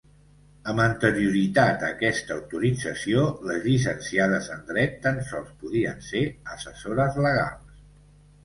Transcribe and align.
Amb 0.71 0.79
anterioritat 0.85 1.83
a 1.83 1.89
aquesta 1.95 2.37
autorització, 2.37 3.25
les 3.51 3.61
llicenciades 3.67 4.49
en 4.57 4.65
dret 4.73 4.97
tan 5.07 5.23
sols 5.31 5.55
podien 5.63 6.03
ser 6.09 6.27
assessores 6.57 7.25
legals. 7.29 7.81